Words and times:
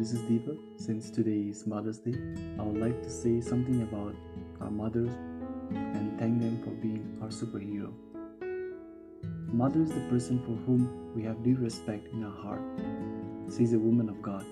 this 0.00 0.12
is 0.12 0.20
Deepak. 0.20 0.56
Since 0.76 1.10
today 1.10 1.50
is 1.50 1.66
Mother's 1.66 1.98
Day, 1.98 2.14
I 2.58 2.62
would 2.62 2.80
like 2.80 3.02
to 3.02 3.10
say 3.10 3.38
something 3.38 3.82
about 3.82 4.14
our 4.62 4.70
mothers 4.70 5.10
and 5.72 6.18
thank 6.18 6.40
them 6.40 6.58
for 6.64 6.70
being 6.70 7.18
our 7.20 7.28
superhero. 7.28 7.92
Mother 9.52 9.82
is 9.82 9.90
the 9.90 10.00
person 10.08 10.38
for 10.38 10.56
whom 10.64 11.12
we 11.14 11.22
have 11.24 11.42
due 11.42 11.56
respect 11.56 12.08
in 12.14 12.24
our 12.24 12.34
heart. 12.44 12.62
She 13.54 13.64
is 13.64 13.74
a 13.74 13.78
woman 13.78 14.08
of 14.08 14.22
God. 14.22 14.46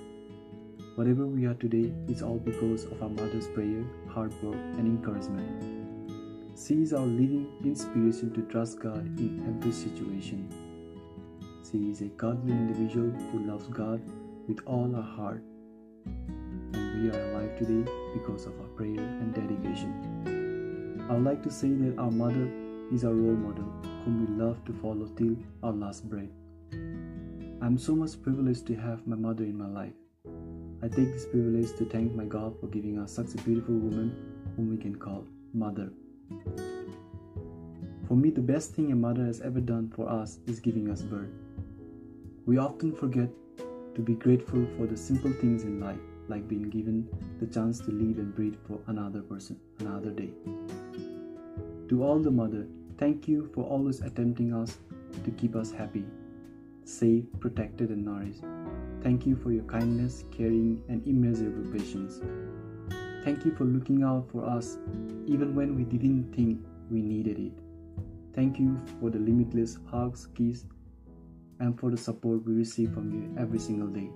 Whatever 0.97 1.27
we 1.27 1.47
are 1.47 1.55
today 1.55 1.95
is 2.09 2.23
all 2.23 2.39
because 2.39 2.85
of 2.85 3.03
our 3.03 3.09
mother's 3.09 3.47
prayer, 3.47 3.87
hard 4.11 4.35
work, 4.43 4.61
and 4.77 4.87
encouragement. 4.87 6.13
She 6.63 6.83
is 6.83 6.93
our 6.93 7.07
living 7.07 7.49
inspiration 7.65 8.35
to 8.35 8.43
trust 8.53 8.81
God 8.81 9.19
in 9.19 9.43
every 9.49 9.73
situation. 9.73 10.47
She 11.73 11.91
is 11.91 12.03
a 12.03 12.13
godly 12.25 12.53
individual 12.53 13.09
who 13.31 13.47
loves 13.51 13.67
God 13.69 14.03
with 14.49 14.61
all 14.67 14.91
our 14.97 15.03
heart. 15.03 15.43
And 16.07 17.03
we 17.03 17.11
are 17.11 17.31
alive 17.31 17.57
today 17.59 17.89
because 18.15 18.47
of 18.47 18.59
our 18.59 18.67
prayer 18.69 18.99
and 18.99 19.35
dedication. 19.35 21.07
I 21.09 21.15
would 21.15 21.25
like 21.25 21.43
to 21.45 21.51
say 21.51 21.69
that 21.69 21.99
our 21.99 22.11
mother 22.11 22.51
is 22.93 23.05
our 23.05 23.13
role 23.13 23.37
model 23.37 23.71
whom 24.05 24.27
we 24.27 24.43
love 24.43 24.65
to 24.65 24.73
follow 24.73 25.07
till 25.17 25.37
our 25.63 25.73
last 25.73 26.09
breath. 26.09 26.33
I'm 27.61 27.77
so 27.77 27.95
much 27.95 28.21
privileged 28.23 28.67
to 28.69 28.75
have 28.77 29.07
my 29.07 29.17
mother 29.17 29.45
in 29.45 29.59
my 29.59 29.69
life. 29.69 29.93
I 30.83 30.89
take 30.89 31.13
this 31.13 31.27
privilege 31.27 31.77
to 31.79 31.85
thank 31.85 32.15
my 32.15 32.25
God 32.25 32.59
for 32.61 32.69
giving 32.69 32.99
us 32.99 33.13
such 33.13 33.35
a 33.35 33.43
beautiful 33.43 33.75
woman 33.75 34.15
whom 34.57 34.71
we 34.71 34.77
can 34.77 34.95
call 34.95 35.25
Mother. 35.53 35.91
For 38.07 38.15
me, 38.15 38.31
the 38.31 38.41
best 38.41 38.75
thing 38.75 38.93
a 38.93 38.97
mother 38.97 39.25
has 39.27 39.41
ever 39.41 39.61
done 39.61 39.93
for 39.95 40.09
us 40.09 40.39
is 40.47 40.61
giving 40.61 40.89
us 40.89 41.03
birth. 41.03 41.29
We 42.47 42.59
often 42.59 42.95
forget 42.95 43.29
to 43.99 44.03
be 44.03 44.15
grateful 44.15 44.65
for 44.77 44.87
the 44.87 44.97
simple 44.97 45.33
things 45.41 45.65
in 45.65 45.81
life, 45.81 45.99
like 46.29 46.47
being 46.47 46.71
given 46.71 47.09
the 47.41 47.47
chance 47.49 47.81
to 47.81 47.91
live 47.91 48.19
and 48.19 48.33
breathe 48.33 48.55
for 48.65 48.79
another 48.87 49.23
person, 49.23 49.59
another 49.81 50.11
day. 50.11 50.31
To 51.89 52.05
all 52.05 52.21
the 52.21 52.31
mother, 52.31 52.65
thank 52.97 53.27
you 53.27 53.51
for 53.53 53.65
always 53.65 54.01
attempting 54.03 54.55
us 54.55 54.79
to 55.25 55.33
keep 55.33 55.57
us 55.57 55.73
happy, 55.73 56.05
safe, 56.85 57.25
protected, 57.41 57.91
and 57.91 58.05
nourished. 58.05 58.45
Thank 59.03 59.27
you 59.27 59.35
for 59.35 59.51
your 59.51 59.65
kindness, 59.65 60.23
caring, 60.31 60.81
and 60.89 61.05
immeasurable 61.05 61.69
patience. 61.73 62.21
Thank 63.25 63.45
you 63.45 63.53
for 63.57 63.65
looking 63.65 64.05
out 64.05 64.31
for 64.31 64.49
us 64.49 64.79
even 65.27 65.57
when 65.57 65.75
we 65.75 65.83
didn't 65.83 66.33
think 66.33 66.65
we 66.89 67.03
needed 67.03 67.41
it. 67.41 67.53
Thank 68.33 68.61
you 68.61 68.81
for 69.01 69.11
the 69.11 69.19
limitless 69.19 69.79
hugs, 69.91 70.29
kisses, 70.37 70.67
and 71.61 71.79
for 71.79 71.91
the 71.91 71.97
support 71.97 72.45
we 72.45 72.55
receive 72.55 72.93
from 72.93 73.13
you 73.13 73.35
every 73.41 73.59
single 73.59 73.89
day. 73.89 74.11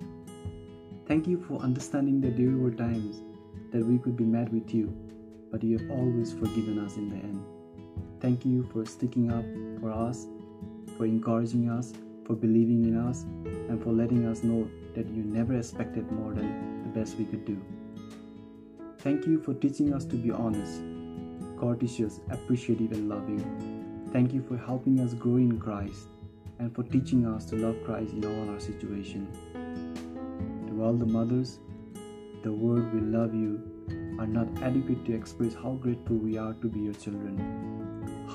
Thank 1.06 1.26
you 1.26 1.44
for 1.48 1.58
understanding 1.60 2.20
that 2.20 2.36
there 2.36 2.56
were 2.56 2.70
times 2.70 3.22
that 3.72 3.84
we 3.84 3.98
could 3.98 4.16
be 4.16 4.24
mad 4.24 4.52
with 4.52 4.72
you, 4.72 4.94
but 5.50 5.62
you 5.62 5.78
have 5.78 5.90
always 5.90 6.32
forgiven 6.32 6.78
us 6.78 6.96
in 6.96 7.08
the 7.08 7.16
end. 7.16 7.44
Thank 8.20 8.44
you 8.44 8.62
for 8.72 8.86
sticking 8.86 9.32
up 9.32 9.44
for 9.80 9.90
us, 9.90 10.26
for 10.96 11.04
encouraging 11.06 11.68
us, 11.68 11.92
for 12.24 12.36
believing 12.36 12.84
in 12.84 12.96
us, 12.96 13.22
and 13.68 13.82
for 13.82 13.92
letting 13.92 14.26
us 14.26 14.44
know 14.44 14.70
that 14.94 15.08
you 15.08 15.22
never 15.24 15.56
expected 15.56 16.10
more 16.12 16.32
than 16.32 16.82
the 16.84 17.00
best 17.00 17.16
we 17.16 17.24
could 17.24 17.44
do. 17.44 17.60
Thank 18.98 19.26
you 19.26 19.42
for 19.42 19.54
teaching 19.54 19.92
us 19.92 20.04
to 20.04 20.16
be 20.16 20.30
honest, 20.30 20.80
courteous, 21.58 22.20
appreciative, 22.30 22.92
and 22.92 23.08
loving. 23.08 24.08
Thank 24.12 24.32
you 24.32 24.42
for 24.42 24.56
helping 24.56 25.00
us 25.00 25.14
grow 25.14 25.36
in 25.36 25.58
Christ 25.58 26.06
and 26.62 26.72
for 26.76 26.84
teaching 26.84 27.26
us 27.26 27.44
to 27.44 27.56
love 27.56 27.76
Christ 27.84 28.12
in 28.12 28.24
all 28.24 28.54
our 28.54 28.60
situation. 28.60 29.26
To 30.68 30.84
all 30.84 30.92
the 30.92 31.04
mothers, 31.04 31.58
the 32.44 32.52
word 32.52 32.94
we 32.94 33.00
love 33.00 33.34
you 33.34 33.60
are 34.20 34.28
not 34.28 34.46
adequate 34.62 35.04
to 35.06 35.12
express 35.12 35.54
how 35.54 35.72
grateful 35.72 36.16
we 36.16 36.38
are 36.38 36.54
to 36.54 36.68
be 36.68 36.78
your 36.78 36.94
children, 36.94 37.36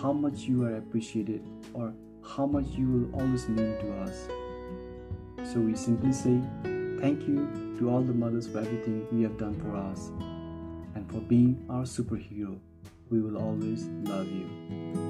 how 0.02 0.12
much 0.12 0.40
you 0.40 0.66
are 0.66 0.76
appreciated, 0.76 1.48
or 1.74 1.94
how 2.36 2.46
much 2.46 2.66
you 2.72 2.88
will 2.88 3.22
always 3.22 3.48
mean 3.48 3.78
to 3.80 3.94
us. 4.02 4.28
So 5.50 5.62
we 5.62 5.76
simply 5.76 6.12
say, 6.12 6.42
Thank 7.00 7.22
you 7.28 7.76
to 7.80 7.90
all 7.90 8.02
the 8.02 8.14
mothers 8.14 8.48
for 8.48 8.60
everything 8.60 9.08
you 9.14 9.24
have 9.24 9.38
done 9.38 9.54
for 9.62 9.74
us 9.78 10.08
and 10.96 11.10
for 11.10 11.22
being 11.22 11.66
our 11.70 11.84
superhero. 11.84 12.60
We 13.10 13.22
will 13.22 13.38
always 13.38 13.88
love 14.04 14.28
you. 14.28 15.07